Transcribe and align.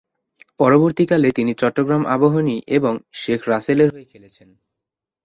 পরবর্তীকালে, 0.59 1.29
তিনি 1.31 1.51
চট্টগ্রাম 1.53 2.03
আবাহনী 2.05 2.61
এবং 2.67 2.93
শেখ 3.13 3.41
রাসেলের 3.49 3.89
হয়ে 3.93 4.05
খেলেছেন। 4.05 4.49